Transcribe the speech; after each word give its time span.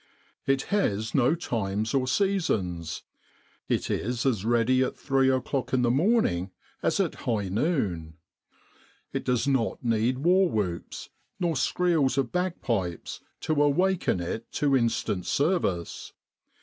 It 0.47 0.63
has 0.73 1.13
no 1.13 1.35
times 1.35 1.93
or 1.93 2.07
seasons: 2.07 3.03
it 3.69 3.91
is 3.91 4.25
as 4.25 4.43
ready 4.43 4.81
at 4.83 4.97
three 4.97 5.29
o'clock 5.29 5.73
in 5.73 5.83
the 5.83 5.91
morning 5.91 6.49
as 6.81 6.99
at 6.99 7.13
high 7.29 7.49
noon. 7.49 8.15
It 9.13 9.23
does 9.23 9.47
not 9.47 9.83
need 9.83 10.17
war 10.17 10.49
whoops, 10.49 11.09
nor 11.39 11.53
screels 11.53 12.17
of 12.17 12.31
bagpipes, 12.31 13.21
to 13.41 13.61
awaken 13.61 14.19
it 14.19 14.51
to 14.53 14.75
instant 14.75 15.27
service. 15.27 16.13